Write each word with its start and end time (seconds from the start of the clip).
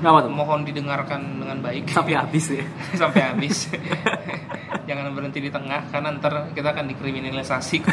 Kenapa 0.00 0.24
tuh? 0.24 0.32
mohon 0.32 0.64
didengarkan 0.64 1.20
dengan 1.44 1.60
baik 1.60 1.92
Sampai 1.92 2.16
habis 2.16 2.44
ya. 2.48 2.64
sampai 3.04 3.20
habis 3.20 3.68
jangan 4.88 5.12
berhenti 5.12 5.44
di 5.44 5.52
tengah 5.52 5.86
karena 5.92 6.16
ntar 6.16 6.50
kita 6.56 6.72
akan 6.72 6.88
dikriminalisasi. 6.88 7.78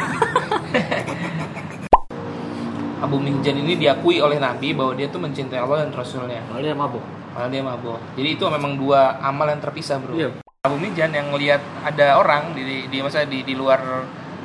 Abu 2.98 3.22
Mihjan 3.22 3.54
ini 3.62 3.78
diakui 3.78 4.18
oleh 4.18 4.42
Nabi 4.42 4.74
bahwa 4.74 4.96
dia 4.98 5.06
tuh 5.06 5.22
mencintai 5.22 5.62
Allah 5.62 5.86
dan 5.86 5.94
Rasulnya 5.94 6.42
Kalau 6.50 6.58
dia 6.58 6.74
mabuk. 6.74 7.04
Padahal 7.30 7.50
dia 7.54 7.62
mabuk 7.62 8.00
jadi 8.18 8.28
itu 8.34 8.44
memang 8.50 8.74
dua 8.74 9.22
amal 9.22 9.46
yang 9.46 9.62
terpisah 9.62 10.02
bro 10.02 10.18
Iya. 10.18 10.34
Abu 10.66 10.74
Mihjan 10.82 11.14
yang 11.14 11.30
ngelihat 11.30 11.62
ada 11.86 12.18
orang 12.18 12.56
di 12.58 12.90
di 12.90 12.98
masa 12.98 13.22
di, 13.22 13.46
di 13.46 13.54
luar 13.54 13.78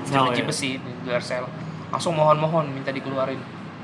Sel, 0.05 0.19
jeruji 0.19 0.41
ya. 0.43 0.45
besi 0.45 0.71
di 0.77 1.07
luar 1.09 1.23
sel 1.23 1.47
langsung 1.89 2.13
mohon-mohon 2.13 2.69
minta 2.69 2.91
dikeluarin 2.91 3.39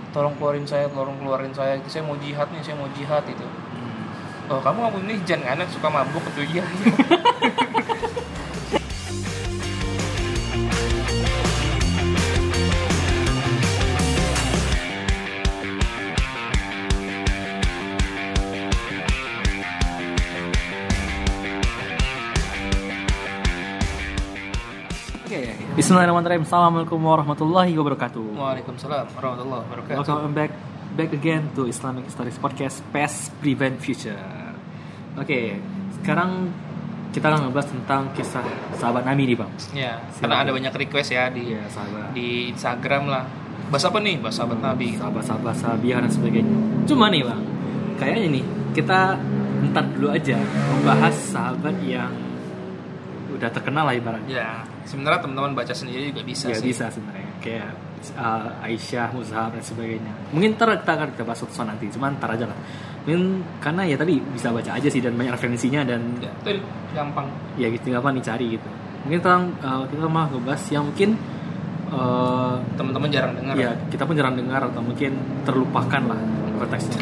tolong 0.09 0.33
keluarin 0.37 0.65
saya 0.65 0.89
tolong 0.89 1.17
keluarin 1.21 1.53
saya. 1.53 1.77
Saya 1.85 2.03
mau 2.05 2.17
jihad 2.17 2.49
nih 2.49 2.61
saya 2.65 2.75
mau 2.77 2.89
jihad 2.97 3.23
itu 3.29 3.45
Hmm. 3.45 4.51
oh 4.51 4.59
kamu 4.65 4.79
Abu 4.89 4.99
Mihjan 5.05 5.45
kan 5.45 5.61
suka 5.69 5.87
mabuk 5.93 6.25
itu 6.33 6.57
iya 6.57 6.65
Bismillahirrahmanirrahim. 25.89 26.45
Assalamualaikum 26.45 27.01
warahmatullahi 27.01 27.73
wabarakatuh. 27.73 28.21
Waalaikumsalam 28.37 29.09
warahmatullahi 29.09 29.61
wabarakatuh. 29.65 29.97
Welcome 29.97 30.37
back 30.37 30.53
back 30.93 31.11
again 31.17 31.49
to 31.57 31.65
Islamic 31.65 32.05
Stories 32.13 32.37
Podcast 32.37 32.85
Past 32.93 33.33
Prevent 33.41 33.81
Future. 33.81 34.21
Oke, 35.17 35.57
sekarang 35.97 36.53
kita 37.09 37.33
akan 37.33 37.49
ngebahas 37.49 37.73
tentang 37.73 38.13
kisah 38.13 38.45
sahabat 38.77 39.01
Nabi 39.01 39.33
nih 39.33 39.37
bang. 39.41 39.51
Ya, 39.73 39.97
Silakan. 40.13 40.21
karena 40.21 40.35
ada 40.37 40.51
banyak 40.53 40.73
request 40.77 41.09
ya 41.09 41.25
di 41.33 41.57
Iya 41.57 41.65
sahabat. 41.73 42.13
di 42.13 42.53
Instagram 42.53 43.03
lah. 43.09 43.25
Bahas 43.73 43.89
apa 43.89 43.97
nih? 43.97 44.21
Bahas 44.21 44.37
sahabat 44.37 44.61
Nabi. 44.61 44.93
sahabat-sahabat 44.93 45.57
sahabiah 45.57 46.05
dan 46.05 46.11
sebagainya. 46.13 46.85
Cuma 46.85 47.09
nih 47.09 47.25
bang, 47.25 47.41
kayaknya 47.97 48.37
nih 48.37 48.43
kita 48.77 49.17
entar 49.65 49.89
dulu 49.97 50.13
aja 50.13 50.37
membahas 50.69 51.17
sahabat 51.17 51.81
yang 51.81 52.13
udah 53.33 53.49
terkenal 53.49 53.89
lah 53.89 53.97
ibaratnya. 53.97 54.37
Ya, 54.37 54.53
sebenarnya 54.89 55.21
teman-teman 55.21 55.53
baca 55.53 55.69
sendiri 55.69 56.09
juga 56.09 56.25
bisa 56.25 56.49
ya 56.49 56.57
sih. 56.57 56.73
bisa 56.73 56.89
sebenarnya 56.89 57.29
kayak 57.39 57.69
uh, 58.17 58.65
Aisyah, 58.65 59.13
Muzhab 59.13 59.53
dan 59.53 59.61
sebagainya. 59.61 60.09
Mungkin 60.33 60.57
ntar 60.57 60.73
kita 60.81 60.91
akan 60.97 61.07
kita 61.13 61.23
bahas 61.23 61.39
saat 61.45 61.67
nanti, 61.69 61.85
cuma 61.93 62.09
ntar 62.09 62.33
aja 62.33 62.49
lah. 62.49 62.57
Mungkin 63.05 63.21
karena 63.61 63.85
ya 63.85 63.95
tadi 63.95 64.17
bisa 64.19 64.49
baca 64.49 64.71
aja 64.73 64.89
sih 64.89 64.99
dan 64.99 65.13
banyak 65.13 65.31
referensinya 65.31 65.85
dan 65.85 66.01
Ya, 66.19 66.33
itu 66.43 66.59
gampang. 66.91 67.29
ya 67.55 67.69
gitu 67.69 67.87
tinggal 67.87 68.01
apa 68.01 68.09
nih 68.11 68.23
cari 68.25 68.45
gitu. 68.57 68.69
Mungkin 69.05 69.19
tentang 69.21 69.43
uh, 69.61 69.83
kita 69.87 70.07
mah 70.09 70.25
ngebahas 70.27 70.63
yang 70.73 70.83
mungkin 70.89 71.09
uh, 71.93 72.57
Teman-teman 72.75 73.09
jarang 73.13 73.33
dengar. 73.37 73.55
ya 73.55 73.71
kita 73.87 74.03
pun 74.03 74.13
jarang 74.17 74.35
dengar 74.35 74.61
atau 74.67 74.81
mungkin 74.83 75.11
terlupakan 75.45 76.01
lah 76.03 76.19
konteksnya. 76.59 76.97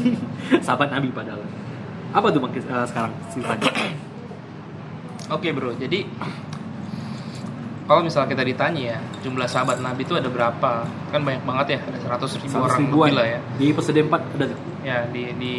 Sahabat 0.64 0.88
Nabi 0.88 1.12
padahal. 1.12 1.42
Apa 2.16 2.32
tuh 2.32 2.40
bang 2.40 2.52
uh, 2.72 2.86
sekarang 2.88 3.12
ceritanya? 3.28 3.68
Oke, 5.28 5.52
Bro. 5.52 5.76
Jadi 5.76 6.08
kalau 7.88 8.04
misalnya 8.04 8.28
kita 8.28 8.44
ditanya 8.44 8.82
ya, 8.94 8.98
jumlah 9.24 9.48
sahabat 9.48 9.80
Nabi 9.80 10.04
itu 10.04 10.12
ada 10.12 10.28
berapa? 10.28 10.84
Kan 11.08 11.24
banyak 11.24 11.40
banget 11.48 11.66
ya, 11.72 11.78
ada 11.88 12.20
100 12.20 12.36
ribu 12.44 12.54
100 12.60 12.60
orang 12.68 12.78
ribuan 12.84 13.08
lebih 13.08 13.16
lah 13.16 13.26
ya. 13.32 13.40
Di 13.56 13.64
episode 13.72 14.00
4 14.04 14.12
ada 14.12 14.44
tuh. 14.44 14.60
Ya, 14.84 14.98
di 15.08 15.22
di 15.40 15.54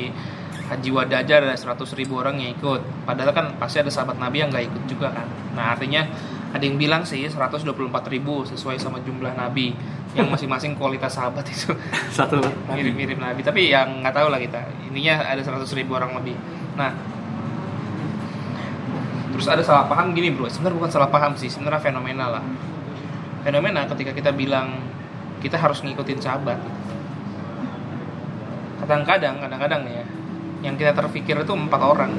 Haji 0.70 0.90
Wada 0.94 1.26
aja 1.26 1.42
ada 1.42 1.58
100 1.58 1.82
ribu 1.98 2.22
orang 2.22 2.38
yang 2.38 2.54
ikut. 2.54 2.86
Padahal 3.10 3.34
kan 3.34 3.58
pasti 3.58 3.82
ada 3.82 3.90
sahabat 3.90 4.22
Nabi 4.22 4.46
yang 4.46 4.54
nggak 4.54 4.70
ikut 4.70 4.84
juga 4.86 5.10
kan. 5.10 5.26
Nah, 5.58 5.74
artinya 5.74 6.06
ada 6.54 6.62
yang 6.62 6.78
bilang 6.78 7.02
sih 7.02 7.26
124 7.26 7.66
ribu 8.14 8.46
sesuai 8.46 8.78
sama 8.78 9.02
jumlah 9.02 9.34
Nabi 9.34 9.74
yang 10.14 10.30
masing-masing 10.30 10.78
kualitas 10.78 11.18
sahabat 11.18 11.46
itu 11.50 11.74
satu 12.18 12.38
mirip-mirip 12.70 13.18
Nabi. 13.18 13.42
Tapi 13.42 13.74
yang 13.74 14.06
nggak 14.06 14.14
tahu 14.14 14.30
lah 14.30 14.38
kita. 14.38 14.70
Ininya 14.86 15.26
ada 15.26 15.42
100 15.42 15.66
ribu 15.74 15.98
orang 15.98 16.14
lebih. 16.22 16.38
Nah, 16.78 16.94
terus 19.40 19.48
ada 19.48 19.64
salah 19.64 19.88
paham 19.88 20.12
gini 20.12 20.36
bro. 20.36 20.52
Sebenarnya 20.52 20.76
bukan 20.76 20.92
salah 20.92 21.08
paham 21.08 21.32
sih, 21.40 21.48
sebenarnya 21.48 21.80
fenomena 21.80 22.28
lah. 22.28 22.44
Fenomena 23.48 23.88
ketika 23.88 24.12
kita 24.12 24.36
bilang 24.36 24.84
kita 25.40 25.56
harus 25.56 25.80
ngikutin 25.80 26.20
sahabat. 26.20 26.60
Kadang-kadang, 28.84 29.40
kadang-kadang 29.40 29.88
ya, 29.88 30.04
yang 30.60 30.76
kita 30.76 30.92
terpikir 30.92 31.40
itu 31.40 31.54
empat 31.56 31.80
orang. 31.80 32.12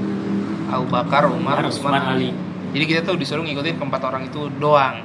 Abu 0.72 0.88
Bakar, 0.88 1.28
Umar, 1.28 1.60
Utsman, 1.60 1.92
Utsman, 1.92 2.00
Ali. 2.00 2.32
Jadi 2.72 2.84
kita 2.88 3.00
tuh 3.04 3.20
disuruh 3.20 3.44
ngikutin 3.44 3.76
keempat 3.76 4.00
orang 4.00 4.24
itu 4.24 4.48
doang. 4.56 5.04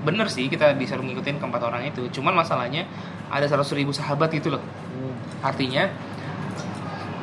Bener 0.00 0.24
sih 0.32 0.48
kita 0.48 0.72
disuruh 0.80 1.04
ngikutin 1.04 1.44
keempat 1.44 1.60
orang 1.60 1.84
itu. 1.84 2.08
Cuman 2.08 2.32
masalahnya 2.32 2.88
ada 3.28 3.44
100 3.44 3.68
ribu 3.76 3.92
sahabat 3.92 4.32
gitu 4.32 4.54
loh. 4.54 4.62
Artinya 5.44 5.92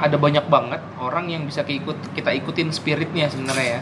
ada 0.02 0.18
banyak 0.18 0.50
banget 0.50 0.82
orang 0.98 1.30
yang 1.30 1.46
bisa 1.46 1.62
keikut 1.62 1.94
kita 2.18 2.34
ikutin 2.34 2.74
spiritnya 2.74 3.30
sebenarnya 3.30 3.68
ya. 3.78 3.82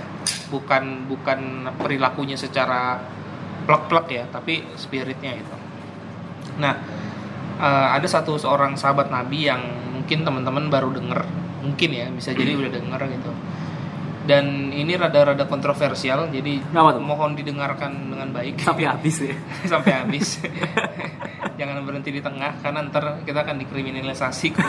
Bukan 0.51 1.07
bukan 1.07 1.71
perilakunya 1.79 2.35
secara 2.35 2.99
plek-plek 3.63 4.07
ya, 4.11 4.23
tapi 4.27 4.67
spiritnya 4.75 5.39
itu. 5.39 5.55
Nah, 6.59 6.75
eh, 7.63 7.87
ada 7.95 8.07
satu 8.07 8.35
seorang 8.35 8.75
sahabat 8.75 9.07
Nabi 9.07 9.47
yang 9.47 9.63
mungkin 9.95 10.27
teman-teman 10.27 10.67
baru 10.67 10.91
denger, 10.91 11.23
mungkin 11.63 11.89
ya 11.95 12.11
bisa 12.11 12.35
jadi 12.35 12.59
udah 12.59 12.71
denger 12.75 13.01
gitu. 13.15 13.31
Dan 14.19 14.75
ini 14.75 14.93
rada-rada 14.99 15.47
kontroversial, 15.47 16.27
jadi 16.29 16.59
mohon 16.75 17.33
didengarkan 17.39 18.11
dengan 18.11 18.29
baik 18.35 18.59
sampai 18.61 18.85
habis 18.85 19.15
ya. 19.23 19.35
sampai 19.71 19.91
habis. 19.95 20.43
Jangan 21.59 21.83
berhenti 21.83 22.11
di 22.11 22.21
tengah 22.23 22.59
karena 22.63 22.87
ntar 22.87 23.23
kita 23.23 23.43
akan 23.43 23.59
dikriminalisasi. 23.63 24.47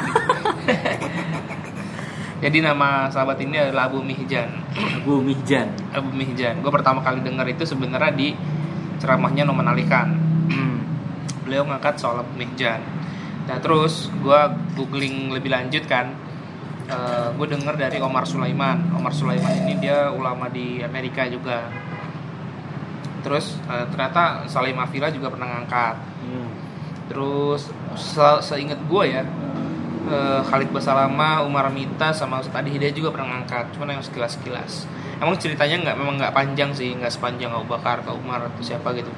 Jadi 2.40 2.64
nama 2.64 3.12
sahabat 3.12 3.36
ini 3.44 3.60
adalah 3.60 3.92
Abu 3.92 4.00
Mihjan. 4.00 4.48
Abu 4.72 5.20
Mihjan. 5.20 5.76
Abu 5.92 6.08
Mihjan. 6.08 6.64
Gue 6.64 6.72
pertama 6.72 7.04
kali 7.04 7.20
dengar 7.20 7.44
itu 7.44 7.68
sebenarnya 7.68 8.16
di 8.16 8.32
ceramahnya 8.96 9.44
Noman 9.44 9.68
Alikan. 9.68 10.08
Hmm. 10.48 10.80
Beliau 11.44 11.68
ngangkat 11.68 12.00
soal 12.00 12.24
Abu 12.24 12.32
Mihjan. 12.40 12.80
Nah 13.44 13.60
terus 13.60 14.08
gue 14.24 14.40
googling 14.72 15.36
lebih 15.36 15.52
lanjut 15.52 15.84
kan. 15.84 16.16
Gue 17.36 17.46
denger 17.46 17.74
dari 17.78 17.98
Omar 18.02 18.26
Sulaiman. 18.26 18.90
Omar 18.94 19.12
Sulaiman 19.14 19.52
ini 19.64 19.78
dia 19.78 20.10
ulama 20.10 20.50
di 20.50 20.82
Amerika 20.82 21.24
juga. 21.30 21.70
Terus 23.20 23.56
eh, 23.68 23.86
ternyata 23.92 24.48
Salim 24.48 24.76
Afila 24.80 25.12
juga 25.12 25.28
pernah 25.28 25.48
ngangkat. 25.58 25.96
Hmm. 26.24 26.50
Terus 27.10 27.68
se- 27.98 28.42
seingat 28.42 28.80
gue 28.86 29.04
ya 29.06 29.22
eh, 30.08 30.40
Khalid 30.46 30.70
Basalama, 30.72 31.44
Umar 31.44 31.68
Mita 31.68 32.10
sama 32.16 32.40
Ustadz 32.40 32.64
Adi 32.64 32.76
Hidayah 32.76 32.94
juga 32.96 33.08
pernah 33.12 33.36
ngangkat, 33.36 33.76
cuman 33.76 33.98
yang 33.98 34.04
sekilas-sekilas. 34.04 34.88
Emang 35.20 35.36
ceritanya 35.36 35.76
nggak 35.90 35.96
memang 36.00 36.14
nggak 36.16 36.32
panjang 36.32 36.72
sih, 36.72 36.96
nggak 36.96 37.12
sepanjang 37.12 37.52
Abu 37.52 37.68
Bakar 37.68 38.00
atau 38.00 38.16
Umar 38.16 38.40
atau 38.48 38.62
siapa 38.64 38.96
gitu. 38.96 39.12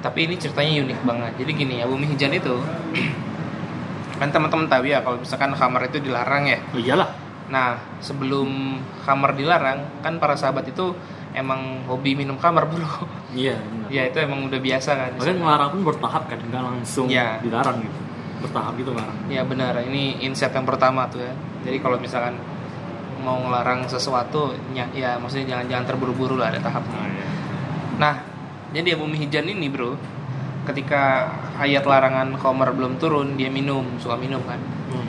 Tapi 0.00 0.26
ini 0.26 0.34
ceritanya 0.40 0.82
unik 0.90 1.00
banget. 1.06 1.32
Jadi 1.44 1.50
gini, 1.54 1.76
Abu 1.84 1.94
Mihjan 1.94 2.32
itu 2.34 2.56
kan 4.20 4.28
teman-teman 4.28 4.68
tahu 4.68 4.84
ya 4.84 5.00
kalau 5.00 5.16
misalkan 5.16 5.56
khamar 5.56 5.88
itu 5.88 5.98
dilarang 5.98 6.44
ya. 6.44 6.60
Oh 6.70 6.78
iyalah. 6.78 7.08
Nah, 7.50 7.80
sebelum 7.98 8.78
khamar 9.02 9.34
dilarang, 9.34 10.04
kan 10.04 10.20
para 10.22 10.38
sahabat 10.38 10.70
itu 10.70 10.94
emang 11.34 11.82
hobi 11.90 12.14
minum 12.14 12.38
khamar, 12.38 12.68
Bro. 12.68 12.86
Iya, 13.34 13.58
benar. 13.72 13.88
ya 13.90 14.02
itu 14.06 14.18
emang 14.22 14.46
udah 14.46 14.60
biasa 14.60 14.90
kan. 14.94 15.10
Bahkan 15.18 15.34
ngelarang 15.34 15.68
pun 15.74 15.82
bertahap 15.82 16.22
kan, 16.30 16.38
nggak 16.38 16.62
langsung 16.62 17.10
Iya. 17.10 17.42
dilarang 17.42 17.82
gitu. 17.82 17.98
Bertahap 18.46 18.72
gitu 18.78 18.90
larang. 18.94 19.18
Ya 19.26 19.42
benar, 19.42 19.74
ini 19.82 20.20
insight 20.22 20.54
yang 20.54 20.62
pertama 20.62 21.10
tuh 21.10 21.24
ya. 21.26 21.34
Jadi 21.66 21.76
kalau 21.82 21.98
misalkan 21.98 22.38
mau 23.20 23.36
ngelarang 23.42 23.88
sesuatu, 23.90 24.54
ya, 24.70 24.86
ya 24.94 25.18
maksudnya 25.18 25.58
jangan 25.58 25.66
jangan 25.66 25.84
terburu-buru 25.90 26.38
lah 26.38 26.54
ada 26.54 26.62
tahapnya. 26.62 26.94
Nah, 26.94 27.08
iya. 27.10 27.26
Nah, 27.98 28.14
jadi 28.70 28.94
Abu 28.94 29.10
Mihjan 29.10 29.50
ini 29.50 29.66
bro, 29.66 29.98
ketika 30.68 31.32
ayat 31.56 31.84
larangan 31.84 32.36
khamar 32.36 32.76
belum 32.76 33.00
turun, 33.00 33.36
dia 33.36 33.48
minum, 33.48 33.84
suka 33.96 34.16
minum 34.20 34.42
kan. 34.44 34.60
Hmm. 34.92 35.06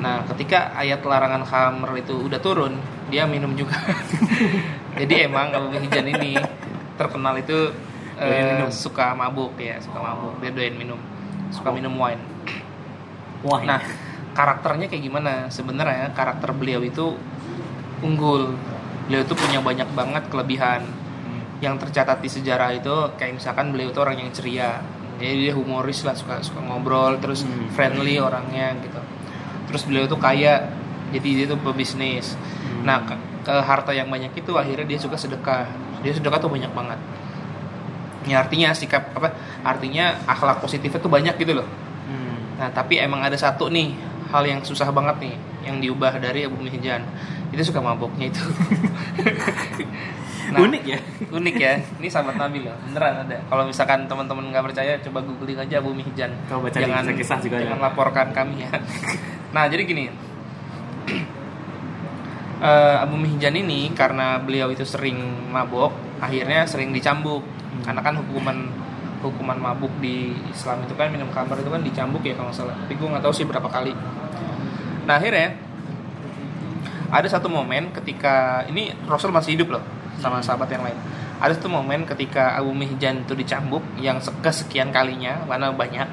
Nah, 0.00 0.24
ketika 0.34 0.74
ayat 0.74 1.04
larangan 1.04 1.44
khamr 1.44 1.90
itu 2.00 2.16
udah 2.16 2.40
turun, 2.40 2.74
dia 3.12 3.28
minum 3.28 3.52
juga. 3.54 3.76
jadi 5.00 5.30
emang 5.30 5.52
Abu 5.54 5.76
Mihjan 5.76 6.08
ini 6.08 6.40
terkenal 6.96 7.36
itu 7.38 7.70
eh, 8.18 8.66
minum. 8.66 8.70
suka 8.72 9.14
mabuk 9.14 9.54
ya, 9.60 9.78
suka 9.78 9.98
mabuk. 10.00 10.40
Dia 10.42 10.50
doyan 10.50 10.74
minum, 10.74 10.98
suka 11.54 11.70
minum 11.70 11.94
wine. 11.94 12.22
Wah, 13.46 13.62
Nah, 13.64 13.80
karakternya 14.34 14.90
kayak 14.90 15.04
gimana? 15.04 15.32
Sebenarnya 15.48 16.12
karakter 16.12 16.50
beliau 16.52 16.82
itu 16.84 17.16
unggul. 18.02 18.56
Beliau 19.06 19.22
itu 19.26 19.34
punya 19.34 19.60
banyak 19.60 19.88
banget 19.96 20.24
kelebihan 20.28 20.99
yang 21.60 21.76
tercatat 21.76 22.18
di 22.18 22.28
sejarah 22.28 22.72
itu 22.72 22.92
kayak 23.16 23.36
misalkan 23.36 23.72
beliau 23.72 23.92
itu 23.92 24.00
orang 24.00 24.16
yang 24.16 24.32
ceria. 24.32 24.80
Jadi 25.20 25.48
dia 25.48 25.52
humoris 25.52 26.00
lah, 26.00 26.16
suka 26.16 26.40
suka 26.40 26.64
ngobrol, 26.64 27.20
terus 27.20 27.44
Hmm. 27.44 27.68
friendly 27.72 28.16
orangnya 28.16 28.72
gitu. 28.80 29.00
Terus 29.68 29.84
beliau 29.84 30.08
itu 30.08 30.16
kaya 30.16 30.72
jadi 31.10 31.28
dia 31.42 31.46
tuh 31.50 31.58
pebisnis 31.58 32.38
Hmm. 32.38 32.86
nah 32.86 33.02
ke, 33.02 33.14
ke 33.42 33.50
harta 33.50 33.90
yang 33.90 34.06
banyak 34.06 34.30
itu 34.30 34.54
akhirnya 34.54 34.86
dia 34.86 34.98
suka 35.02 35.18
sedekah 35.18 35.66
dia 36.00 36.14
sedekah 36.14 36.38
tuh 36.38 36.46
banyak 36.46 36.70
banget 36.70 37.02
ya 38.24 38.46
artinya 38.46 38.70
sikap 38.70 39.10
apa 39.18 39.34
artinya 39.66 40.22
akhlak 40.24 40.62
positifnya 40.62 41.02
tuh 41.02 41.10
banyak 41.10 41.34
gitu 41.34 41.58
loh 41.58 41.66
Hmm. 42.06 42.62
nah 42.62 42.70
tapi 42.70 43.02
emang 43.02 43.26
ada 43.26 43.34
satu 43.34 43.66
nih 43.66 43.90
hal 44.30 44.46
yang 44.46 44.62
susah 44.62 44.86
banget 44.94 45.18
nih 45.18 45.34
yang 45.66 45.82
diubah 45.82 46.22
dari 46.22 46.46
Abu 46.46 46.62
Mihjan 46.62 47.02
itu 47.50 47.62
suka 47.66 47.82
maboknya 47.82 48.30
itu 48.30 48.38
Nah, 50.50 50.66
Unik 50.66 50.82
ya. 50.82 50.98
unik 51.30 51.56
ya. 51.62 51.78
Ini 52.02 52.08
sahabat 52.10 52.34
Nabi 52.34 52.66
loh 52.66 52.74
beneran 52.90 53.22
ada. 53.22 53.38
Kalau 53.46 53.62
misalkan 53.70 54.10
teman-teman 54.10 54.50
nggak 54.50 54.64
percaya 54.66 54.98
coba 54.98 55.22
googling 55.22 55.58
aja 55.62 55.78
Abu 55.78 55.94
Mihjan. 55.94 56.34
Kau 56.50 56.58
baca 56.58 56.74
jangan 56.74 57.06
kisah-kisah 57.06 57.38
juga 57.38 57.56
jangan 57.62 57.78
ya. 57.78 57.84
laporkan 57.86 58.28
kami 58.34 58.66
ya. 58.66 58.70
Nah 59.54 59.66
jadi 59.70 59.82
gini. 59.86 60.04
Eh, 62.60 62.96
Abu 63.00 63.16
Mihjan 63.16 63.56
ini 63.56 63.88
karena 63.96 64.36
beliau 64.36 64.68
itu 64.68 64.84
sering 64.84 65.16
mabok 65.48 65.96
akhirnya 66.20 66.68
sering 66.68 66.92
dicambuk. 66.92 67.40
Hmm. 67.40 67.80
karena 67.88 68.04
kan 68.04 68.20
hukuman 68.20 68.68
hukuman 69.24 69.56
mabuk 69.56 69.88
di 69.96 70.36
Islam 70.52 70.84
itu 70.84 70.92
kan 70.92 71.08
minum 71.08 71.32
khamar 71.32 71.56
itu 71.56 71.72
kan 71.72 71.80
dicambuk 71.80 72.20
ya 72.20 72.36
kalau 72.36 72.52
salah. 72.52 72.76
Tapi 72.84 73.00
gue 73.00 73.08
nggak 73.08 73.24
tahu 73.24 73.32
sih 73.32 73.48
berapa 73.48 73.64
kali. 73.64 73.96
Nah 75.08 75.16
akhirnya 75.16 75.56
ada 77.08 77.28
satu 77.32 77.48
momen 77.48 77.96
ketika 77.96 78.68
ini 78.68 78.92
Rasul 79.08 79.32
masih 79.32 79.56
hidup 79.56 79.80
loh 79.80 79.84
sama 80.20 80.38
sahabat 80.38 80.68
yang 80.68 80.84
lain 80.84 80.98
ada 81.36 81.50
satu 81.50 81.66
momen 81.66 82.04
ketika 82.04 82.54
Abu 82.54 82.70
Mihjan 82.70 83.24
itu 83.24 83.32
dicambuk 83.32 83.80
yang 83.96 84.20
se- 84.20 84.36
kesekian 84.38 84.88
kalinya 84.90 85.40
mana 85.42 85.72
banyak 85.72 86.04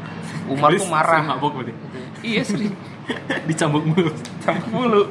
Umar 0.48 0.72
tuh 0.74 0.88
marah 0.88 1.36
berarti. 1.36 1.76
iya 2.24 2.42
sering 2.42 2.72
Dicambuk 3.48 3.84
mulu. 3.84 4.12
cambuk 4.40 4.68
mulu 4.70 5.04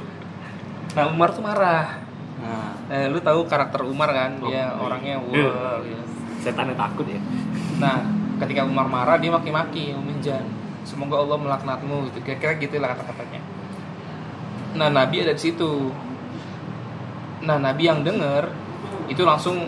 nah 0.92 1.04
Umar 1.06 1.30
tuh 1.30 1.40
marah 1.40 2.02
Nah, 2.36 2.68
Eh, 2.86 3.08
lu 3.08 3.18
tahu 3.18 3.44
karakter 3.44 3.80
Umar 3.82 4.08
kan 4.08 4.36
Oh, 4.38 4.46
dia 4.46 4.68
iya. 4.68 4.76
orangnya 4.76 5.16
Iya. 5.26 5.44
wah 5.44 5.76
gitu. 5.80 6.04
setan 6.38 6.68
yang 6.68 6.78
takut 6.78 7.04
ya. 7.04 7.20
nah 7.76 8.04
ketika 8.36 8.62
Umar 8.62 8.86
marah 8.86 9.16
dia 9.16 9.28
maki-maki 9.28 9.90
Abu 9.90 10.04
Mihjan 10.06 10.44
semoga 10.82 11.18
Allah 11.18 11.36
melaknatmu 11.36 12.08
gitu 12.08 12.20
kira-kira 12.22 12.54
gitu 12.56 12.76
lah 12.76 12.92
kata-katanya 12.92 13.40
nah 14.72 14.88
Nabi 14.88 15.20
ada 15.20 15.32
di 15.32 15.42
situ 15.42 15.90
nah 17.38 17.56
Nabi 17.56 17.82
yang 17.84 18.00
denger 18.00 18.48
itu 19.06 19.22
langsung 19.22 19.66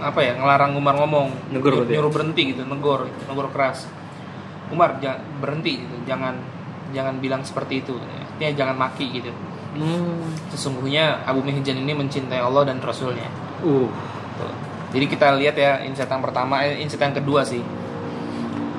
apa 0.00 0.20
ya 0.24 0.32
ngelarang 0.38 0.72
Umar 0.80 0.96
ngomong 0.96 1.52
nyuruh, 1.52 1.84
berarti 1.84 1.92
ya? 1.92 1.96
nyuruh 2.00 2.12
berhenti 2.12 2.42
gitu 2.56 2.62
negor 2.64 3.04
negor 3.28 3.48
keras 3.52 3.84
Umar 4.72 4.96
jangan 5.02 5.20
berhenti 5.42 5.84
gitu 5.84 5.94
jangan 6.08 6.34
jangan 6.90 7.20
bilang 7.20 7.44
seperti 7.44 7.84
itu 7.84 7.98
artinya 8.00 8.52
jangan 8.56 8.76
maki 8.76 9.08
gitu 9.20 9.32
Hmm. 9.70 10.26
sesungguhnya 10.50 11.22
Abu 11.22 11.46
Mihjan 11.46 11.78
ini 11.78 11.94
mencintai 11.94 12.42
Allah 12.42 12.66
dan 12.66 12.82
Rasulnya 12.82 13.30
Uh. 13.62 13.86
Tuh. 14.40 14.52
Jadi 14.90 15.06
kita 15.06 15.38
lihat 15.38 15.54
ya 15.54 15.78
insight 15.86 16.10
yang 16.10 16.24
pertama, 16.24 16.66
eh, 16.66 16.82
insight 16.82 16.98
yang 16.98 17.14
kedua 17.14 17.46
sih. 17.46 17.62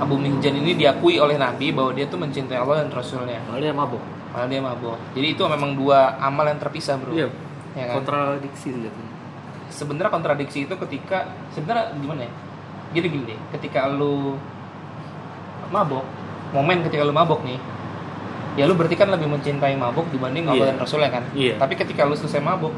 Abu 0.01 0.17
Mihjan 0.17 0.57
ini 0.57 0.73
diakui 0.75 1.21
oleh 1.21 1.37
Nabi 1.37 1.71
bahwa 1.71 1.93
dia 1.93 2.09
tuh 2.09 2.17
mencintai 2.19 2.57
Allah 2.57 2.83
dan 2.83 2.89
Rasulnya. 2.91 3.39
Kalau 3.45 3.61
dia 3.61 3.71
mabok. 3.71 4.01
Malah 4.33 4.47
dia 4.49 4.59
mabuk. 4.59 4.97
Jadi 5.13 5.27
itu 5.37 5.43
memang 5.45 5.77
dua 5.77 6.17
amal 6.17 6.49
yang 6.49 6.57
terpisah 6.57 6.97
bro. 6.97 7.13
Iya. 7.13 7.29
Ya 7.77 7.83
kan? 7.87 8.03
Kontradiksi 8.03 8.73
jatuhnya. 8.75 9.20
Sebenarnya 9.71 10.11
kontradiksi 10.11 10.67
itu 10.67 10.75
ketika 10.75 11.25
sebenarnya 11.55 11.95
gimana 11.97 12.27
ya? 12.27 12.31
Gini 12.91 13.07
gini 13.07 13.23
deh. 13.31 13.39
Ketika 13.55 13.87
lu 13.87 14.35
mabuk, 15.71 16.03
momen 16.51 16.83
ketika 16.83 17.07
lu 17.07 17.15
mabuk 17.15 17.39
nih, 17.41 17.55
ya 18.59 18.67
lu 18.67 18.75
berarti 18.75 18.99
kan 18.99 19.07
lebih 19.07 19.31
mencintai 19.31 19.79
mabuk 19.79 20.11
dibanding 20.11 20.43
Allah 20.45 20.67
Iya. 20.67 20.69
dan 20.75 20.77
Rasulnya 20.83 21.09
kan. 21.09 21.23
Iya. 21.31 21.55
Tapi 21.55 21.73
ketika 21.79 22.03
lu 22.03 22.13
selesai 22.13 22.43
mabuk, 22.43 22.75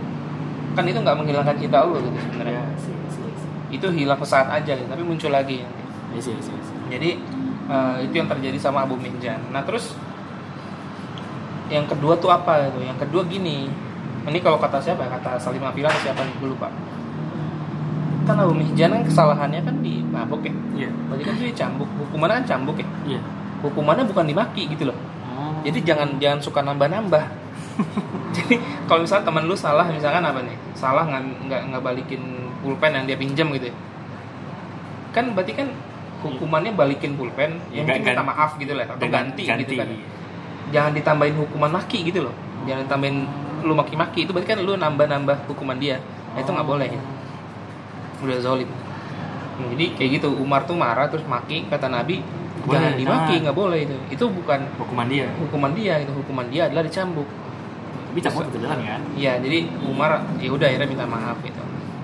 kan 0.77 0.85
itu 0.85 1.01
nggak 1.01 1.17
menghilangkan 1.17 1.57
cinta 1.57 1.81
Allah 1.81 1.97
gitu 1.99 2.17
sebenarnya. 2.21 2.61
Ya, 2.61 2.65
sih, 2.77 2.93
sih, 3.09 3.25
sih. 3.33 3.49
Itu 3.73 3.89
hilang 3.89 4.21
sesaat 4.21 4.53
aja 4.53 4.77
gitu, 4.77 4.85
tapi 4.85 5.01
muncul 5.01 5.33
lagi. 5.33 5.65
Ya, 6.13 6.19
sih, 6.21 6.37
sih, 6.37 6.53
sih. 6.53 6.77
Jadi 6.93 7.09
eh, 7.65 7.95
itu 8.05 8.13
yang 8.13 8.29
terjadi 8.29 8.57
sama 8.61 8.85
Abu 8.85 8.93
Mihjan. 9.01 9.41
Nah 9.49 9.65
terus 9.65 9.97
yang 11.73 11.89
kedua 11.89 12.13
tuh 12.21 12.29
apa 12.29 12.69
itu? 12.69 12.85
Yang 12.85 13.09
kedua 13.09 13.25
gini, 13.25 13.65
ini 14.25 14.39
kalau 14.39 14.57
kata 14.57 14.79
siapa? 14.79 15.03
ya? 15.03 15.09
Kata 15.11 15.35
Salim 15.35 15.59
Afilah 15.59 15.89
atau 15.89 16.01
siapa 16.01 16.21
nih? 16.21 16.33
Gue 16.39 16.49
lupa. 16.51 16.67
Kan 18.23 18.39
Abu 18.39 18.55
Mihjan 18.55 18.87
kan 18.89 19.03
kesalahannya 19.03 19.59
kan 19.61 19.75
di 19.83 19.99
mabuk 19.99 20.39
ya. 20.41 20.53
Iya. 20.73 20.89
Berarti 21.11 21.23
kan 21.23 21.35
dia 21.35 21.51
cambuk. 21.53 21.89
Hukumannya 21.99 22.35
kan 22.39 22.45
cambuk 22.55 22.77
ya. 22.79 22.87
Iya. 23.05 23.19
Hukumannya 23.59 24.03
bukan 24.07 24.25
dimaki 24.25 24.63
gitu 24.71 24.87
loh. 24.87 24.97
Oh. 25.27 25.59
Jadi 25.67 25.83
jangan 25.83 26.15
jangan 26.17 26.39
suka 26.39 26.63
nambah-nambah. 26.63 27.23
Jadi 28.35 28.55
kalau 28.87 29.03
misalnya 29.03 29.25
teman 29.27 29.43
lu 29.43 29.55
salah 29.55 29.85
misalkan 29.91 30.23
apa 30.23 30.39
nih? 30.39 30.55
Salah 30.71 31.03
nggak 31.03 31.61
nggak 31.67 31.83
balikin 31.83 32.21
pulpen 32.63 32.95
yang 32.95 33.03
dia 33.03 33.17
pinjam 33.19 33.51
gitu 33.51 33.67
ya. 33.67 33.75
Kan 35.11 35.35
berarti 35.35 35.53
kan 35.53 35.67
hukumannya 36.23 36.71
balikin 36.71 37.19
pulpen 37.19 37.59
yang 37.69 37.83
Nggak- 37.83 37.99
penting 37.99 38.03
minta 38.07 38.23
ganti. 38.23 38.31
maaf 38.31 38.51
gitu 38.55 38.73
lah 38.73 38.85
atau 38.87 39.07
ganti, 39.11 39.43
gitu 39.43 39.73
kan. 39.75 39.87
Jangan 40.71 40.91
ditambahin 40.95 41.35
hukuman 41.35 41.71
maki 41.75 42.07
gitu 42.07 42.23
loh. 42.23 42.35
Jangan 42.63 42.87
ditambahin 42.87 43.17
lu 43.63 43.73
maki-maki 43.73 44.27
itu 44.27 44.31
berarti 44.31 44.53
kan 44.53 44.59
lu 44.59 44.75
nambah-nambah 44.75 45.47
hukuman 45.47 45.79
dia. 45.79 45.97
Nah, 46.35 46.39
itu 46.39 46.49
nggak 46.51 46.67
boleh 46.67 46.87
ya. 46.87 47.01
Udah 48.21 48.37
zolim. 48.39 48.69
Nah, 49.53 49.67
jadi 49.77 49.85
kayak 49.95 50.09
gitu 50.19 50.27
Umar 50.35 50.65
tuh 50.65 50.75
marah 50.75 51.05
terus 51.07 51.23
maki 51.23 51.69
kata 51.69 51.85
Nabi 51.85 52.19
Boleh, 52.63 52.79
jangan 52.79 52.93
dimaki 52.95 53.33
jangan. 53.37 53.43
nggak 53.49 53.57
boleh 53.57 53.79
itu. 53.85 53.95
Itu 54.09 54.25
bukan 54.31 54.59
Hukuman 54.79 55.07
dia. 55.07 55.27
hukuman 55.39 55.71
dia 55.75 55.93
itu 55.99 56.11
hukuman 56.11 56.47
dia 56.47 56.67
adalah 56.71 56.83
dicambuk 56.83 57.27
Tapi 58.13 58.19
cambuk 58.21 58.45
tetap 58.45 58.61
jalan 58.69 58.79
kan? 58.85 59.01
Iya, 59.17 59.31
jadi 59.41 59.57
Umar 59.89 60.21
ya 60.37 60.49
udah 60.53 60.67
akhirnya 60.69 60.85
minta 60.85 61.05
maaf 61.09 61.33
gitu. 61.41 61.57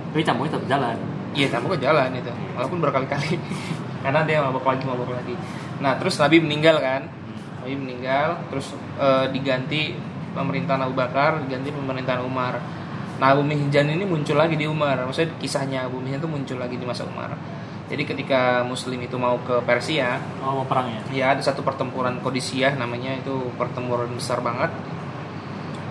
Tapi 0.09 0.21
cambuknya 0.25 0.57
tetap 0.57 0.65
jalan. 0.65 0.97
Iya, 1.38 1.47
cambuk 1.53 1.77
ke 1.77 1.85
jalan 1.85 2.09
itu, 2.17 2.33
walaupun 2.57 2.81
berkali-kali. 2.81 3.38
Karena 4.03 4.25
dia 4.25 4.41
mabok 4.41 4.65
lagi, 4.65 4.83
mabok 4.89 5.13
lagi. 5.13 5.38
Nah, 5.77 6.01
terus 6.01 6.17
Nabi 6.17 6.41
meninggal 6.41 6.81
kan? 6.81 7.05
Nabi 7.62 7.77
meninggal, 7.77 8.41
terus 8.50 8.73
eh, 8.97 9.29
diganti 9.29 9.94
pemerintahan 10.33 10.81
Abu 10.83 10.93
Bakar, 10.93 11.41
diganti 11.43 11.69
pemerintahan 11.69 12.21
Umar. 12.23 12.59
Nah, 13.19 13.35
Abu 13.35 13.43
Mihjan 13.43 13.91
ini 13.91 14.07
muncul 14.07 14.39
lagi 14.39 14.55
di 14.55 14.63
Umar. 14.63 14.95
Maksudnya 15.03 15.35
kisahnya 15.37 15.85
Abu 15.85 15.99
Mihjan 15.99 16.23
itu 16.23 16.29
muncul 16.29 16.57
lagi 16.57 16.79
di 16.79 16.85
masa 16.87 17.03
Umar. 17.03 17.35
Jadi 17.89 18.05
ketika 18.05 18.61
Muslim 18.63 19.01
itu 19.01 19.17
mau 19.17 19.41
ke 19.41 19.59
Persia, 19.65 20.21
Oh, 20.45 20.61
mau 20.61 20.65
perang 20.69 20.87
ya? 20.87 21.01
ya 21.09 21.25
ada 21.33 21.41
satu 21.41 21.65
pertempuran 21.65 22.21
Kodisiyah 22.21 22.77
namanya 22.77 23.17
itu 23.17 23.49
pertempuran 23.57 24.13
besar 24.13 24.39
banget. 24.39 24.69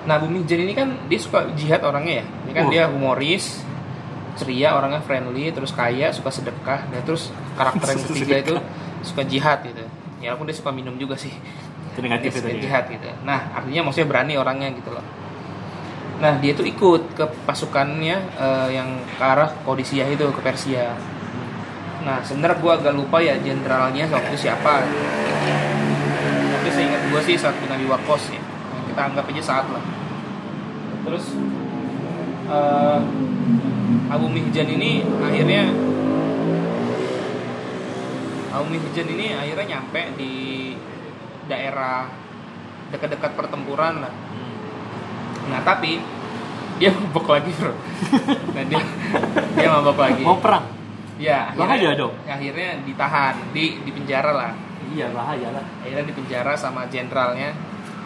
Nah, 0.07 0.17
Bumi 0.17 0.47
Jen 0.47 0.65
ini 0.65 0.73
kan 0.73 0.95
dia 1.11 1.21
suka 1.21 1.51
jihad 1.53 1.83
orangnya 1.85 2.23
ya. 2.23 2.25
Ini 2.47 2.53
kan 2.55 2.65
Oh. 2.65 2.71
dia 2.71 2.87
humoris, 2.89 3.61
ceria, 4.39 4.73
orangnya 4.73 5.03
friendly, 5.03 5.51
terus 5.51 5.75
kaya, 5.75 6.15
suka 6.15 6.31
sedekah, 6.31 6.87
dan 6.89 7.03
terus 7.03 7.29
karakter 7.59 7.93
yang 7.93 8.03
ketiga 8.07 8.37
itu 8.41 8.55
suka 9.13 9.23
jihad 9.27 9.61
gitu. 9.67 9.85
Ya 10.23 10.33
walaupun 10.33 10.49
dia 10.49 10.57
suka 10.57 10.71
minum 10.73 10.95
juga 10.97 11.19
sih. 11.19 11.35
Itu 11.99 12.07
negatif 12.07 12.31
itu 12.39 12.47
dia. 12.47 12.63
jihad 12.63 12.85
gitu. 12.87 13.11
Nah, 13.27 13.51
artinya 13.59 13.91
maksudnya 13.91 14.07
berani 14.07 14.39
orangnya 14.39 14.71
gitu 14.71 14.95
loh. 14.95 15.03
Nah, 16.23 16.39
dia 16.39 16.55
tuh 16.55 16.63
ikut 16.63 17.19
ke 17.19 17.27
pasukannya 17.43 18.17
eh, 18.39 18.69
yang 18.71 19.03
ke 19.03 19.23
arah 19.23 19.51
Kodisiyah 19.67 20.07
itu 20.07 20.31
ke 20.31 20.39
Persia. 20.39 20.95
Nah, 22.07 22.23
sebenarnya 22.23 22.63
gue 22.63 22.73
agak 22.79 22.95
lupa 22.95 23.19
ya 23.19 23.35
jenderalnya 23.43 24.07
waktu 24.07 24.31
itu 24.31 24.47
siapa. 24.47 24.87
Tapi 26.55 26.69
saya 26.71 26.85
ingat 26.87 27.03
gue 27.11 27.21
sih 27.27 27.35
saat 27.35 27.59
bin 27.59 27.67
Abi 27.67 27.91
Waqqas 27.91 28.31
ya. 28.31 28.43
Kita 28.95 29.01
anggap 29.11 29.27
aja 29.27 29.43
saat 29.43 29.67
lah. 29.67 29.83
Terus 31.03 31.35
eh, 32.47 33.01
Abu 34.07 34.31
Mihjan 34.31 34.71
ini 34.71 35.03
akhirnya 35.19 35.67
Abu 38.55 38.71
Mihjan 38.71 39.07
ini 39.11 39.35
akhirnya 39.35 39.67
nyampe 39.67 40.03
di 40.15 40.33
daerah 41.49 42.07
dekat-dekat 42.93 43.33
pertempuran 43.35 44.05
lah. 44.05 44.13
Nah 45.49 45.61
tapi 45.65 45.99
dia 46.79 46.95
mabok 46.97 47.27
lagi 47.35 47.51
bro. 47.57 47.75
Nah 48.55 48.65
dia 48.69 48.83
dia 49.57 49.69
mabok 49.73 49.99
lagi. 49.99 50.23
Mau 50.23 50.39
perang? 50.39 50.79
Ya, 51.19 51.51
Bahaya 51.59 51.99
dong. 51.99 52.15
Akhirnya 52.31 52.79
ditahan 52.87 53.35
di 53.51 53.83
di 53.83 53.91
penjara 53.91 54.31
lah. 54.31 54.53
Iya, 54.95 55.11
bahaya 55.11 55.51
lah. 55.51 55.67
Akhirnya 55.83 56.07
di 56.07 56.15
penjara 56.15 56.55
sama 56.55 56.87
jenderalnya. 56.87 57.51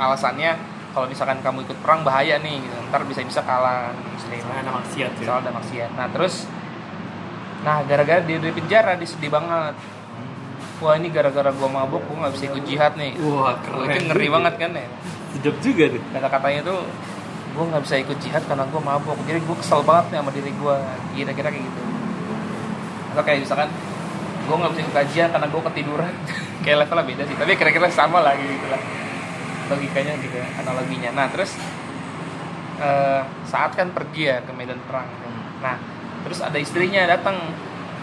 Alasannya 0.01 0.57
kalau 0.97 1.07
misalkan 1.09 1.45
kamu 1.45 1.69
ikut 1.69 1.79
perang 1.85 2.01
bahaya 2.05 2.41
nih, 2.41 2.65
gitu. 2.65 2.77
ntar 2.89 3.05
bisa-bisa 3.05 3.45
kalah 3.45 3.93
muslim. 3.93 4.41
Soalnya 4.41 4.65
ada 4.65 4.73
maksiat 4.81 5.13
ya. 5.21 5.25
Soal 5.29 5.39
ada 5.45 5.53
maksiat. 5.53 5.91
Nah 5.93 6.07
terus, 6.09 6.49
nah 7.65 7.85
gara-gara 7.85 8.25
dia 8.25 8.41
di 8.41 8.49
penjara 8.49 8.97
dia 8.97 9.09
sedih 9.09 9.29
banget. 9.29 9.77
Wah 10.83 10.95
ini 10.99 11.09
gara-gara 11.15 11.51
gua 11.55 11.69
mabuk, 11.71 12.03
gua 12.11 12.27
nggak 12.27 12.33
bisa 12.35 12.45
ikut 12.51 12.65
jihad 12.67 12.93
nih. 12.99 13.15
Wah, 13.23 13.55
keren. 13.63 13.87
itu 13.87 14.01
ngeri 14.11 14.27
juga. 14.27 14.35
banget 14.35 14.55
kan 14.59 14.71
ya. 14.75 14.87
Sedap 15.31 15.57
juga 15.63 15.85
tuh. 15.95 16.03
Kata-katanya 16.11 16.61
tuh, 16.67 16.79
gua 17.55 17.65
nggak 17.71 17.83
bisa 17.87 17.95
ikut 18.03 18.19
jihad 18.19 18.43
karena 18.51 18.65
gua 18.67 18.83
mabuk. 18.83 19.19
Jadi 19.23 19.39
gua 19.47 19.57
kesel 19.63 19.81
banget 19.87 20.05
nih 20.11 20.19
sama 20.19 20.31
diri 20.35 20.53
gua. 20.59 20.77
Kira-kira 21.15 21.49
kayak 21.55 21.65
gitu. 21.65 21.81
Atau 23.15 23.23
kayak 23.23 23.39
misalkan, 23.47 23.69
gua 24.51 24.57
nggak 24.59 24.71
bisa 24.75 24.81
ikut 24.83 24.95
kajian 24.99 25.29
karena 25.31 25.47
gua 25.47 25.63
ketiduran. 25.71 26.13
kayak 26.67 26.77
levelnya 26.83 27.05
beda 27.07 27.23
sih. 27.31 27.37
Tapi 27.39 27.53
kira-kira 27.55 27.87
sama 27.95 28.19
lah 28.19 28.35
gitu 28.35 28.67
lah. 28.67 28.83
Logikanya 29.71 30.19
gitu, 30.19 30.37
analoginya. 30.59 31.15
Nah 31.15 31.31
terus 31.31 31.55
eh, 32.83 33.23
saat 33.47 33.71
kan 33.79 33.95
pergi 33.95 34.23
ya 34.29 34.39
ke 34.43 34.53
medan 34.53 34.81
perang 34.91 35.07
nah 35.63 35.79
terus 36.27 36.43
ada 36.43 36.59
istrinya 36.59 37.07
datang 37.07 37.39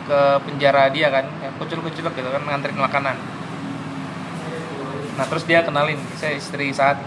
ke 0.10 0.22
penjara 0.50 0.89
dia 0.89 1.13
kan 1.13 1.30
ya, 1.38 1.54
kucul-kucul 1.62 2.10
gitu 2.10 2.30
kan 2.34 2.42
nganterin 2.42 2.82
makanan. 2.82 3.16
Nah 5.16 5.25
terus 5.30 5.46
dia 5.46 5.62
kenalin 5.62 6.01
saya 6.18 6.34
istri 6.34 6.74
saat 6.74 6.98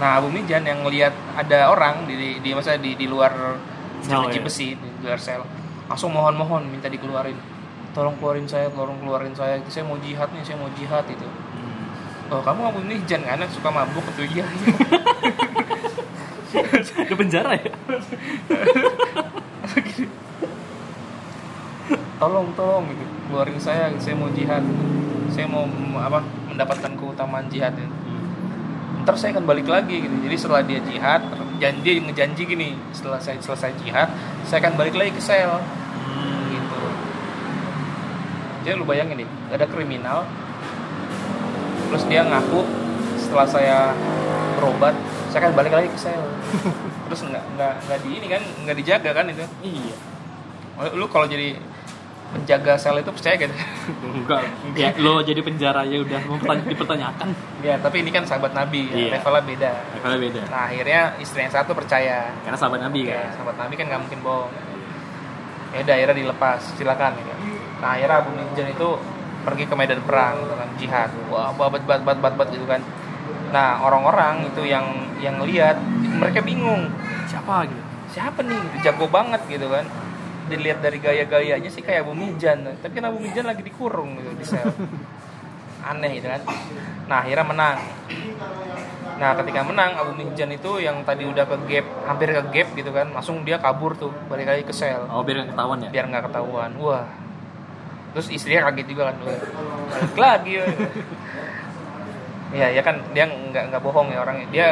nah 0.00 0.18
Abu 0.18 0.32
Mijan 0.32 0.64
yang 0.64 0.82
ngelihat 0.82 1.14
ada 1.38 1.70
orang 1.70 2.08
di 2.08 2.16
di, 2.16 2.30
di 2.40 2.50
masa 2.56 2.80
di 2.80 2.96
di 2.96 3.04
luar 3.04 3.60
Oh, 4.04 4.28
iya. 4.28 4.36
besi 4.36 4.76
di 4.76 5.00
luar 5.00 5.16
sel 5.16 5.40
langsung 5.88 6.12
mohon-mohon 6.12 6.68
minta 6.68 6.92
dikeluarin. 6.92 7.40
Tolong 7.96 8.12
keluarin 8.20 8.44
saya 8.44 8.68
tolong 8.68 9.00
keluarin 9.00 9.32
saya 9.32 9.56
saya 9.70 9.86
mau 9.86 9.96
jihad 9.96 10.28
nih 10.34 10.44
saya 10.44 10.60
mau 10.60 10.68
jihad 10.76 11.08
itu 11.08 11.24
oh 12.32 12.40
kamu 12.40 12.60
Abu 12.72 12.80
Mijan 12.84 13.20
kan 13.24 13.40
suka 13.52 13.68
mabuk 13.68 14.04
tuh 14.16 14.24
iya 14.28 14.44
iya 14.44 14.72
Ke 17.04 17.14
penjara 17.18 17.58
ya? 17.58 17.74
tolong 22.24 22.48
tolong 22.56 22.84
gitu. 22.88 23.04
Keluarin 23.28 23.60
saya 23.60 23.92
saya 24.00 24.16
mau 24.16 24.32
jihad. 24.32 24.64
Saya 25.28 25.44
mau 25.44 25.68
apa 26.00 26.24
mendapatkan 26.48 26.92
keutamaan 26.96 27.52
jihad 27.52 27.76
gitu. 27.76 27.92
ntar 29.04 29.20
saya 29.20 29.36
akan 29.36 29.44
balik 29.44 29.68
lagi 29.68 30.00
gitu. 30.00 30.16
Jadi 30.24 30.36
setelah 30.40 30.64
dia 30.64 30.80
jihad 30.80 31.20
janji 31.60 32.00
ngejanji 32.00 32.42
gini 32.48 32.68
setelah 32.96 33.20
saya 33.20 33.36
selesai 33.36 33.76
jihad 33.84 34.08
saya 34.48 34.64
akan 34.64 34.80
balik 34.80 34.96
lagi 34.96 35.12
ke 35.12 35.20
sel. 35.20 35.60
Gitu. 36.48 36.80
Jadi 38.64 38.74
lu 38.80 38.88
bayangin 38.88 39.20
nih 39.20 39.28
ada 39.52 39.68
kriminal 39.68 40.24
terus 41.92 42.08
dia 42.08 42.24
ngaku 42.24 42.64
setelah 43.20 43.44
saya 43.44 43.78
berobat 44.56 44.96
saya 45.28 45.44
akan 45.44 45.52
balik 45.52 45.76
lagi 45.76 45.88
ke 45.92 46.00
sel. 46.00 46.24
Terus 47.04 47.20
nggak 47.26 47.44
nggak 47.58 47.74
nggak 47.84 47.98
di 48.00 48.10
ini 48.16 48.26
kan 48.30 48.42
nggak 48.64 48.76
dijaga 48.80 49.10
kan 49.12 49.28
itu? 49.28 49.44
Iya. 49.60 49.96
lu 50.94 51.06
kalau 51.06 51.26
jadi 51.28 51.54
penjaga 52.26 52.74
sel 52.74 52.96
itu 52.96 53.10
percaya 53.10 53.36
gitu 53.36 53.54
Enggak. 54.04 54.42
Ya, 54.74 54.90
lo 55.04 55.20
jadi 55.20 55.38
penjara 55.38 55.82
ya 55.82 56.00
udah 56.00 56.20
dipertanyakan. 56.64 57.28
ya 57.60 57.78
tapi 57.78 58.00
ini 58.00 58.10
kan 58.10 58.24
sahabat 58.24 58.50
nabi 58.50 58.86
ya, 58.86 58.96
Iya. 58.96 59.10
levelnya 59.14 59.42
beda 59.44 59.72
Kalau 60.00 60.16
beda. 60.16 60.40
nah 60.48 60.62
akhirnya 60.66 61.00
istri 61.18 61.40
yang 61.40 61.52
satu 61.52 61.72
percaya 61.72 62.32
Karena 62.40 62.56
sahabat 62.56 62.80
Nabi 62.80 63.00
Oke, 63.02 63.12
kan. 63.12 63.28
sahabat 63.34 63.56
nabi 63.56 63.74
kan 63.74 63.84
nggak 63.86 64.00
mungkin 64.00 64.20
bohong 64.20 64.50
ya 65.70 65.78
udah 65.80 65.94
akhirnya 65.94 66.16
dilepas 66.16 66.60
silakan 66.74 67.12
gitu. 67.16 67.32
nah 67.78 67.88
akhirnya 67.92 68.16
Abu 68.16 68.30
Mijan 68.32 68.68
itu 68.68 68.88
pergi 69.42 69.64
ke 69.64 69.74
medan 69.74 70.00
perang 70.00 70.36
dengan 70.40 70.68
jihad 70.74 71.10
wah 71.26 71.50
babat 71.52 71.82
bat 71.82 72.00
bat 72.00 72.16
bat 72.16 72.34
bat 72.34 72.48
gitu 72.48 72.64
kan 72.64 72.80
nah 73.50 73.78
orang-orang 73.78 74.42
itu 74.44 74.62
yang 74.64 74.86
yang 75.18 75.38
lihat 75.40 75.78
mereka 76.14 76.40
bingung 76.40 76.90
Siapa 77.24 77.64
gitu? 77.64 77.82
siapa 78.06 78.40
nih 78.40 78.54
gitu, 78.54 78.76
jago 78.84 79.06
banget 79.06 79.42
gitu 79.46 79.66
kan 79.66 79.82
dilihat 80.44 80.84
dari 80.84 81.00
gaya-gayanya 81.00 81.70
sih 81.72 81.80
kayak 81.80 82.04
Abu 82.04 82.12
Mijan 82.12 82.68
tapi 82.80 82.92
kan 83.00 83.08
Abu 83.08 83.18
Mijan 83.20 83.48
lagi 83.48 83.64
dikurung 83.64 84.20
gitu 84.20 84.30
di 84.36 84.44
sel. 84.44 84.68
Aneh 85.84 86.16
gitu 86.16 86.28
kan. 86.28 86.40
Nah 87.08 87.16
akhirnya 87.24 87.44
menang. 87.44 87.76
Nah 89.20 89.30
ketika 89.40 89.60
menang 89.64 89.90
Abu 89.96 90.12
Mijan 90.16 90.50
itu 90.52 90.80
yang 90.80 91.00
tadi 91.04 91.24
udah 91.28 91.44
ke 91.44 91.56
gap 91.68 91.86
hampir 92.08 92.28
ke 92.32 92.42
gap 92.52 92.68
gitu 92.76 92.90
kan 92.92 93.12
langsung 93.12 93.44
dia 93.44 93.56
kabur 93.60 93.96
tuh 93.96 94.12
balik 94.28 94.48
lagi 94.48 94.64
ke 94.64 94.72
sel. 94.72 95.08
Oh, 95.08 95.24
biar 95.24 95.44
nggak 95.44 95.56
ketahuan 95.56 95.78
ya? 95.80 95.88
biar 95.92 96.04
nggak 96.08 96.24
ketahuan. 96.28 96.70
Wah. 96.80 97.06
Terus 98.14 98.26
istrinya 98.30 98.70
kaget 98.70 98.86
juga 98.88 99.02
kan 99.10 99.16
balik 99.20 100.18
lagi 100.18 100.52
wah. 100.60 100.70
ya 102.54 102.70
ya 102.70 102.82
kan 102.86 103.02
dia 103.10 103.26
nggak 103.26 103.72
nggak 103.72 103.82
bohong 103.82 104.08
ya 104.12 104.24
orangnya. 104.24 104.46
Dia 104.52 104.66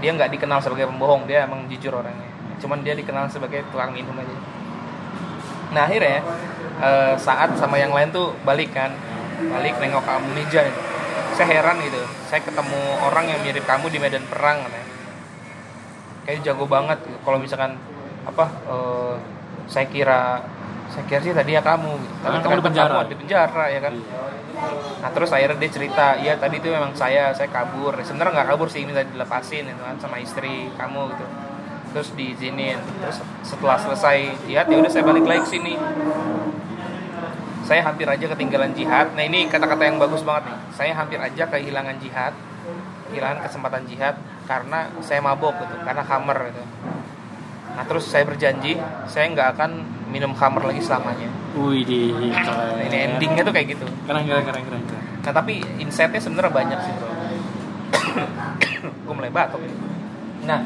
dia 0.00 0.10
nggak 0.12 0.36
dikenal 0.36 0.60
sebagai 0.60 0.88
pembohong 0.92 1.24
dia 1.24 1.48
emang 1.48 1.64
jujur 1.68 1.92
orangnya. 1.96 2.28
Cuman 2.60 2.80
dia 2.80 2.92
dikenal 2.96 3.28
sebagai 3.28 3.64
tukang 3.68 3.92
minum 3.92 4.16
aja 4.16 4.53
nah 5.74 5.84
akhirnya 5.90 6.22
eh, 6.80 7.14
saat 7.18 7.58
sama 7.58 7.76
yang 7.76 7.90
lain 7.90 8.14
tuh 8.14 8.32
balik 8.46 8.70
kan. 8.72 8.94
Balik 9.34 9.82
nengok 9.82 10.06
kamu 10.06 10.30
Mijan 10.32 10.70
saya 11.34 11.58
heran 11.58 11.82
gitu. 11.82 11.98
Saya 12.30 12.40
ketemu 12.46 12.80
orang 13.02 13.26
yang 13.26 13.40
mirip 13.42 13.66
kamu 13.66 13.90
di 13.90 13.98
medan 13.98 14.22
perang 14.30 14.62
katanya. 14.62 14.86
Kayak 16.24 16.40
jago 16.46 16.64
banget. 16.70 16.98
Gitu. 17.04 17.18
kalau 17.26 17.38
misalkan 17.42 17.74
apa 18.24 18.44
eh, 18.70 19.14
saya 19.66 19.86
kira 19.90 20.40
saya 20.88 21.04
kira 21.10 21.20
sih 21.20 21.34
tadi 21.34 21.58
ya 21.58 21.62
kamu 21.64 21.90
gitu. 21.98 22.14
tapi 22.22 22.36
Ah, 22.38 22.42
kamu 22.46 22.54
di 22.54 22.64
penjara. 22.70 22.94
kamu 22.94 23.10
di 23.10 23.18
penjara 23.18 23.64
ya 23.68 23.80
kan? 23.82 23.94
Nah 25.02 25.10
terus 25.10 25.30
akhirnya 25.34 25.58
dia 25.58 25.70
cerita 25.74 26.06
iya 26.16 26.38
tadi 26.38 26.62
itu 26.62 26.70
memang 26.70 26.94
saya 26.94 27.34
saya 27.34 27.50
kabur. 27.50 27.98
Sebenarnya 28.00 28.40
nggak 28.40 28.48
kabur 28.54 28.68
sih 28.70 28.86
minta 28.86 29.02
dilepasin 29.02 29.66
itu 29.66 29.82
kan 29.82 29.98
sama 29.98 30.22
istri 30.22 30.70
kamu 30.78 31.10
gitu 31.12 31.26
terus 31.94 32.10
diizinin 32.18 32.76
terus 33.00 33.22
setelah 33.46 33.78
selesai 33.78 34.34
jihad 34.44 34.66
ya 34.66 34.76
udah 34.82 34.90
saya 34.90 35.04
balik 35.06 35.24
lagi 35.24 35.40
ke 35.46 35.50
sini 35.54 35.74
saya 37.64 37.80
hampir 37.86 38.04
aja 38.04 38.26
ketinggalan 38.34 38.74
jihad 38.74 39.14
nah 39.14 39.22
ini 39.22 39.46
kata-kata 39.46 39.86
yang 39.86 39.96
bagus 40.02 40.26
banget 40.26 40.50
nih 40.52 40.58
saya 40.74 40.92
hampir 40.98 41.22
aja 41.22 41.46
kehilangan 41.46 41.96
jihad 42.02 42.34
kehilangan 43.08 43.38
kesempatan 43.46 43.82
jihad 43.86 44.18
karena 44.50 44.90
saya 45.00 45.22
mabok 45.22 45.54
gitu 45.62 45.74
karena 45.86 46.02
hammer 46.02 46.50
gitu 46.50 46.62
nah 47.74 47.84
terus 47.86 48.10
saya 48.10 48.26
berjanji 48.26 48.74
saya 49.06 49.30
nggak 49.30 49.54
akan 49.54 49.70
minum 50.10 50.34
hammer 50.34 50.66
lagi 50.66 50.82
selamanya 50.82 51.30
Wih 51.54 51.86
di 51.86 52.10
nah, 52.10 52.82
ini 52.82 53.14
endingnya 53.14 53.46
tuh 53.46 53.54
kayak 53.54 53.78
gitu 53.78 53.86
Keren 54.04 54.26
keren 54.26 54.42
keren 54.42 54.62
keren. 54.66 54.82
keren. 54.90 55.04
Nah 55.24 55.32
tapi 55.32 55.64
insightnya 55.80 56.20
sebenarnya 56.20 56.52
banyak 56.52 56.78
sih 56.84 56.92
bro. 57.00 57.08
Gue 59.08 59.14
mulai 59.16 59.32
batuk. 59.32 59.64
Nah, 60.44 60.60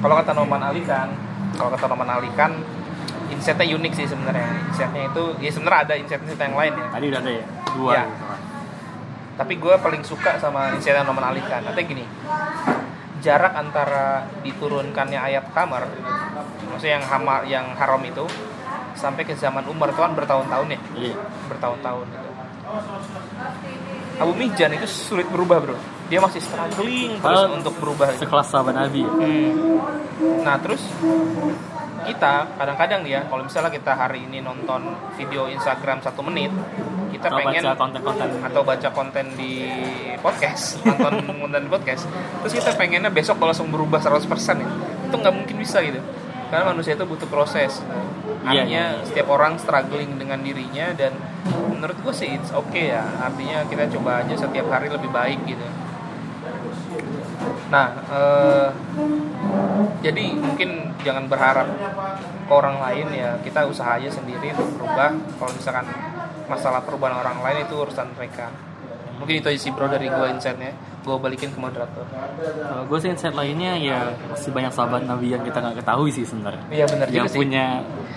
kalau 0.00 0.14
kata 0.16 0.32
Noman 0.32 0.62
Ali 0.64 0.82
kan, 0.88 1.08
kalau 1.56 1.70
kata 1.76 1.86
Noman 1.88 2.08
Ali 2.08 2.28
kan, 2.32 2.56
insightnya 3.28 3.76
unik 3.76 3.92
sih 3.92 4.06
sebenarnya. 4.08 4.48
Insightnya 4.72 5.02
itu, 5.12 5.24
ya 5.44 5.50
sebenarnya 5.52 5.80
ada 5.84 5.94
insight-insight 6.00 6.40
yang 6.40 6.56
lain 6.56 6.72
ya. 6.72 6.86
Tadi 6.88 7.04
udah 7.12 7.20
ada 7.20 7.32
ya? 7.32 7.44
Dua. 7.76 7.92
Ya. 7.92 8.02
gitu 8.08 8.24
kan. 8.24 8.40
Tapi 9.40 9.52
gue 9.56 9.74
paling 9.80 10.02
suka 10.04 10.36
sama 10.40 10.72
insight 10.76 10.96
yang 10.96 11.08
Noman 11.08 11.24
Ali 11.24 11.40
kan. 11.44 11.60
Katanya 11.64 11.86
gini, 11.86 12.04
jarak 13.20 13.52
antara 13.52 14.24
diturunkannya 14.40 15.20
ayat 15.20 15.52
kamar, 15.52 15.84
maksudnya 16.72 16.96
yang 17.00 17.06
hamar, 17.06 17.40
yang 17.44 17.66
haram 17.76 18.00
itu, 18.00 18.24
sampai 18.96 19.28
ke 19.28 19.36
zaman 19.36 19.64
Umar 19.68 19.92
itu 19.92 20.00
kan 20.00 20.16
bertahun-tahun 20.16 20.76
ya, 20.76 20.80
Iya. 20.96 21.14
bertahun-tahun 21.52 22.06
gitu. 22.08 22.30
Abu 24.20 24.32
Mijan 24.36 24.72
itu 24.76 24.86
sulit 24.88 25.26
berubah 25.28 25.58
bro 25.60 25.76
dia 26.10 26.18
masih 26.18 26.42
struggling 26.42 27.14
terus 27.16 27.40
Oh, 27.40 27.54
untuk 27.54 27.74
berubah 27.78 28.10
Sekelas 28.12 28.50
sahabat 28.50 28.74
Nabi. 28.76 29.00
ya? 29.00 29.10
Hmm. 29.10 29.78
nah 30.42 30.58
terus 30.58 30.82
kita 32.00 32.32
kadang-kadang 32.56 33.00
nih 33.00 33.12
ya 33.12 33.28
kalau 33.28 33.44
misalnya 33.44 33.70
kita 33.70 33.92
hari 33.92 34.24
ini 34.24 34.40
nonton 34.40 34.82
video 35.14 35.46
Instagram 35.46 36.00
satu 36.00 36.20
menit 36.20 36.50
kita 37.10 37.28
Atau 37.28 37.38
pengen 37.38 37.62
baca 37.62 37.76
konten-konten. 37.76 38.28
atau 38.40 38.60
baca 38.62 38.88
konten 38.90 39.24
di 39.36 39.52
podcast 40.16 40.80
nonton 40.86 41.36
konten 41.38 41.60
di 41.62 41.70
podcast 41.70 42.08
terus 42.40 42.52
kita 42.54 42.72
pengennya 42.74 43.08
besok 43.08 43.38
langsung 43.38 43.68
berubah 43.68 44.00
100% 44.00 44.26
ya 44.56 44.68
itu 45.04 45.14
nggak 45.14 45.34
mungkin 45.34 45.56
bisa 45.56 45.78
gitu 45.80 46.00
karena 46.48 46.64
manusia 46.66 46.92
itu 46.92 47.04
butuh 47.04 47.28
proses 47.28 47.78
Iya, 48.40 48.64
artinya 48.64 48.84
iya. 48.90 49.04
setiap 49.04 49.28
orang 49.28 49.60
struggling 49.60 50.16
dengan 50.16 50.40
dirinya 50.40 50.96
dan 50.96 51.12
menurut 51.68 51.92
gue 52.00 52.14
sih 52.16 52.32
it's 52.32 52.48
okay 52.50 52.88
ya 52.88 53.04
artinya 53.20 53.68
kita 53.68 53.84
coba 53.92 54.24
aja 54.24 54.32
setiap 54.34 54.64
hari 54.66 54.88
lebih 54.88 55.12
baik 55.12 55.44
gitu 55.44 55.60
nah 57.70 57.86
eh, 58.10 58.68
jadi 60.02 60.24
mungkin 60.34 60.70
jangan 61.00 61.24
berharap 61.26 61.68
ke 62.44 62.52
orang 62.52 62.76
lain 62.80 63.06
ya. 63.14 63.30
Kita 63.40 63.64
usaha 63.64 63.96
aja 63.96 64.10
sendiri 64.10 64.52
untuk 64.52 64.74
berubah 64.76 65.14
kalau 65.38 65.52
misalkan 65.54 65.86
masalah 66.46 66.82
perubahan 66.82 67.16
orang 67.16 67.38
lain 67.40 67.64
itu 67.64 67.74
urusan 67.76 68.10
mereka. 68.16 68.50
Mungkin 69.20 69.44
itu 69.44 69.46
aja 69.52 69.60
sih 69.60 69.70
bro 69.70 69.86
dari 69.86 70.08
gue 70.08 70.26
insightnya. 70.32 70.72
Gue 71.00 71.16
balikin 71.16 71.52
ke 71.52 71.60
moderator. 71.60 72.04
Kalau 72.08 72.84
gue 72.84 72.98
sih 72.98 73.08
insight 73.08 73.36
lainnya 73.36 73.76
ya 73.76 73.98
masih 74.26 74.50
banyak 74.50 74.72
sahabat 74.72 75.04
Nabi 75.04 75.32
yang 75.32 75.44
kita 75.44 75.60
nggak 75.60 75.84
ketahui 75.84 76.10
sih 76.10 76.24
sebenarnya. 76.24 76.64
iya 76.72 76.84
benar 76.88 77.06
Yang 77.08 77.14
juga 77.14 77.28
sih. 77.28 77.38
punya 77.40 77.64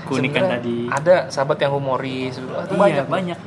keunikan 0.07 0.43
tadi. 0.49 0.77
ada 0.89 1.15
sahabat 1.27 1.57
yang 1.59 1.71
humoris. 1.75 2.39
Iya, 2.39 2.75
banyak 2.75 3.05
banyak. 3.07 3.39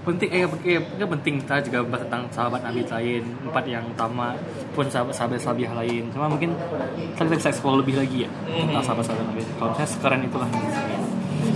Penting 0.00 0.30
eh, 0.32 0.48
eh, 0.64 0.80
eh, 0.80 1.08
penting 1.08 1.44
kita 1.44 1.60
juga 1.60 1.84
bahas 1.84 2.08
tentang 2.08 2.24
sahabat 2.32 2.64
Nabi 2.64 2.88
lain, 2.88 3.22
empat 3.44 3.64
yang 3.68 3.84
utama 3.84 4.32
pun 4.72 4.88
sahabat 4.88 5.12
sahabat 5.12 5.36
sahabat 5.36 5.76
lain. 5.84 6.08
Cuma 6.08 6.24
mungkin 6.24 6.56
kita 7.12 7.28
bisa 7.28 7.52
explore 7.52 7.84
lebih 7.84 8.00
lagi 8.00 8.24
ya 8.24 8.30
tentang 8.48 8.80
sahabat 8.80 9.04
sahabat 9.04 9.24
Nabi. 9.28 9.42
Kalau 9.60 9.70
misalnya 9.76 9.90
sekarang 9.92 10.20
itulah. 10.24 10.48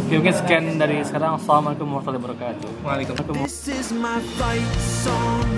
Oke, 0.04 0.14
mungkin 0.20 0.36
sekian 0.36 0.64
dari 0.76 1.00
sekarang. 1.00 1.40
Assalamualaikum 1.40 1.88
warahmatullahi 1.88 2.20
wabarakatuh. 2.20 2.68
Waalaikumsalam. 2.84 3.34
This 3.48 3.64
is 3.72 3.88
my 3.96 4.20
fight 4.36 4.72
song. 4.76 5.48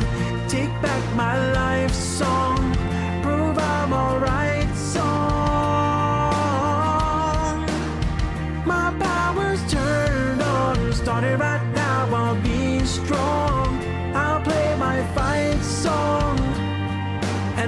Take 0.47 0.71
back 0.79 1.03
my 1.19 1.35
life 1.51 1.91
song. 1.91 2.46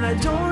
I 0.09 0.15
don't 0.15 0.48